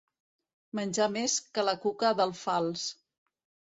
Menjar 0.79 1.07
més 1.17 1.37
que 1.59 1.69
la 1.71 1.79
cuca 1.87 2.15
d'alfals. 2.23 2.93